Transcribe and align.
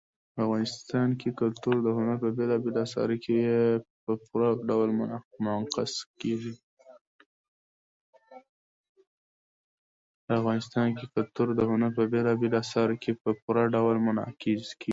افغانستان 0.43 1.07
کې 1.19 1.29
کلتور 1.39 1.75
د 1.85 1.87
هنر 1.97 2.17
په 2.23 2.29
بېلابېلو 2.37 2.79
اثارو 2.85 3.15
کې 3.23 3.35
په 4.05 4.11
پوره 4.29 4.49
ډول 4.69 4.89
منعکس 4.97 5.93
کېږي. 6.21 6.53